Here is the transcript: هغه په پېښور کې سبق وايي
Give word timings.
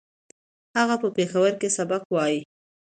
هغه 0.77 0.95
په 1.01 1.09
پېښور 1.17 1.51
کې 1.61 1.69
سبق 1.77 2.01
وايي 2.13 2.41